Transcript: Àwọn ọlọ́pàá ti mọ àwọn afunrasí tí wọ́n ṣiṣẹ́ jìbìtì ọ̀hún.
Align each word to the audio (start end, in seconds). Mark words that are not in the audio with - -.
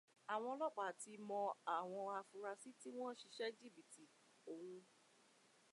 Àwọn 0.33 0.49
ọlọ́pàá 0.53 0.91
ti 1.01 1.11
mọ 1.27 1.39
àwọn 1.77 2.03
afunrasí 2.19 2.69
tí 2.79 2.89
wọ́n 2.97 3.15
ṣiṣẹ́ 3.19 3.53
jìbìtì 3.57 4.03
ọ̀hún. 4.51 4.79